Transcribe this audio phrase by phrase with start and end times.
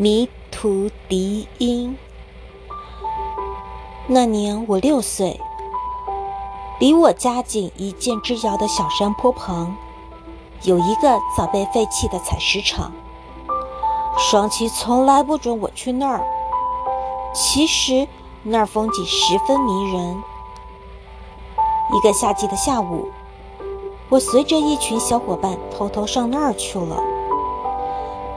[0.00, 1.98] 迷途笛音。
[4.06, 5.40] 那年我六岁，
[6.78, 9.76] 离我家仅一箭之遥的小山坡旁，
[10.62, 12.92] 有一个早被废弃的采石场。
[14.16, 16.24] 双七从来不准我去那儿，
[17.34, 18.06] 其实
[18.44, 20.22] 那儿风景十分迷人。
[21.92, 23.08] 一个夏季的下午，
[24.08, 27.17] 我随着一群小伙伴偷偷上那儿去了。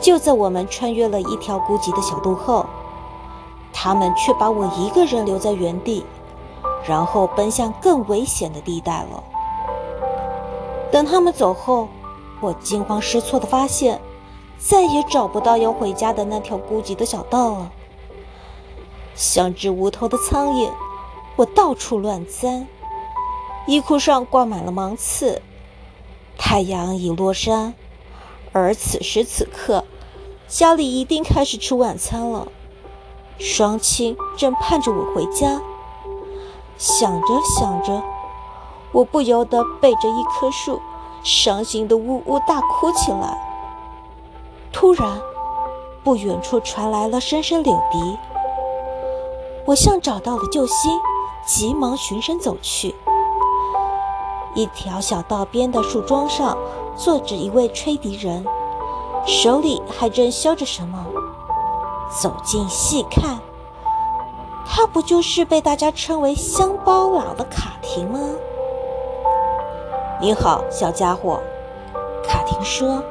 [0.00, 2.66] 就在我们穿越了一条孤寂的小路后，
[3.72, 6.04] 他们却把我一个人留在原地，
[6.86, 9.22] 然后奔向更危险的地带了。
[10.92, 11.88] 等他们走后，
[12.40, 14.00] 我惊慌失措地发现，
[14.58, 17.72] 再也找不到要回家的那条孤寂的小道了。
[19.14, 20.70] 像只无头的苍蝇，
[21.36, 22.66] 我到处乱钻，
[23.66, 25.42] 衣裤上挂满了芒刺。
[26.38, 27.74] 太阳已落山。
[28.58, 29.84] 而此时此刻，
[30.48, 32.48] 家里一定开始吃晚餐了。
[33.38, 35.60] 双亲正盼着我回家。
[36.78, 38.02] 想着想着，
[38.92, 40.80] 我不由得背着一棵树，
[41.22, 43.38] 伤心的呜呜大哭起来。
[44.72, 45.20] 突然，
[46.02, 48.16] 不远处传来了声声柳笛。
[49.66, 50.98] 我像找到了救星，
[51.44, 52.94] 急忙循声走去。
[54.56, 56.58] 一条小道边的树桩上。
[56.96, 58.42] 坐着一位吹笛人，
[59.26, 61.04] 手里还正削着什么。
[62.22, 63.38] 走近细看，
[64.64, 68.18] 他不就是被大家称为乡巴佬的卡廷吗？
[70.22, 71.38] 你好，小家伙，
[72.26, 73.02] 卡廷说。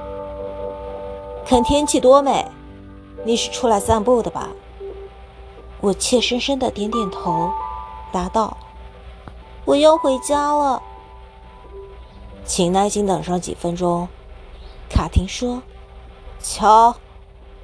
[1.45, 2.43] 看天气多美，
[3.23, 4.49] 你是出来散步的吧？
[5.79, 7.51] 我怯生生的点点头，
[8.11, 8.57] 答道
[9.63, 10.81] ：“我要回家了。”
[12.45, 14.07] 请耐心等上几分钟，
[14.87, 15.63] 卡廷说
[16.39, 16.95] ：“瞧，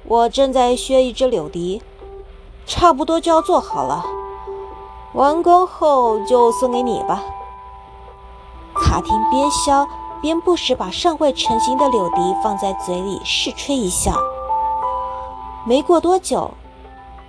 [0.04, 1.80] 我正在削一只柳笛，
[2.66, 4.04] 差不多就要做好了。
[5.14, 7.22] 完工后就送给你吧。”
[8.74, 9.86] 卡廷边削
[10.20, 14.16] 边不时把尚未成型的柳笛放在嘴里试吹一下。
[15.64, 16.50] 没过多久，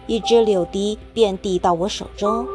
[0.08, 2.48] 一只柳笛便递到我手中。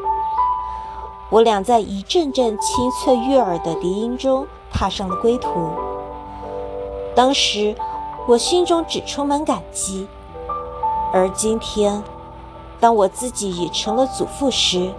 [1.30, 4.44] 我俩在一阵阵清脆悦耳的笛音中。
[4.72, 5.70] 踏上了归途。
[7.14, 7.74] 当时
[8.28, 10.06] 我心中只充满感激，
[11.12, 12.02] 而今天，
[12.78, 14.92] 当我自己已成了祖父时，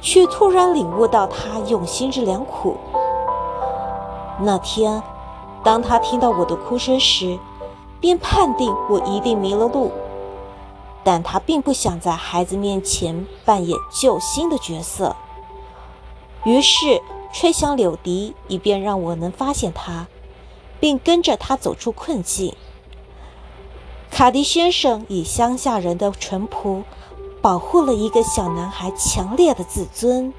[0.00, 2.76] 却突然领悟到他用心之良苦。
[4.40, 5.02] 那天，
[5.62, 7.38] 当他听到我的哭声时，
[8.00, 9.92] 便判定我一定迷了路，
[11.04, 15.14] 但他并不想在孩子面前扮演救星的角色，
[16.44, 17.00] 于是。
[17.34, 20.06] 吹响柳笛，以便让我能发现他，
[20.78, 22.54] 并跟着他走出困境。
[24.08, 26.84] 卡迪先生以乡下人的淳朴，
[27.42, 30.32] 保护了一个小男孩强烈的自尊。